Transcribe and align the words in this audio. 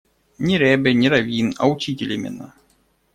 Не 0.45 0.55
ребе, 0.57 0.93
не 0.95 1.09
раввин, 1.09 1.53
а 1.59 1.67
учитель 1.69 2.13
именно. 2.13 2.55